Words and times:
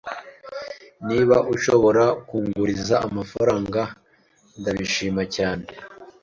Niba 1.07 1.37
ushobora 1.55 2.03
kunguriza 2.27 2.95
amafaranga, 3.07 3.81
ndabishima 4.59 5.23
cyane. 5.35 5.65